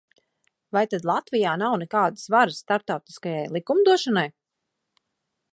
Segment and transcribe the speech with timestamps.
[0.77, 4.29] Vai tad Latvijā nav nekādas varas starptautiskajai likumdošanai?